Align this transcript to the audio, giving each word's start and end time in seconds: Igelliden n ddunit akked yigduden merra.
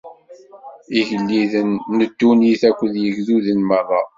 Igelliden 0.99 1.71
n 1.95 1.99
ddunit 2.09 2.61
akked 2.69 2.93
yigduden 3.03 3.59
merra. 3.69 4.01